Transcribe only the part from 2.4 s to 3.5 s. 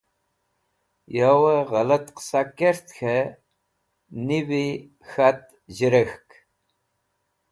kert k̃hẽ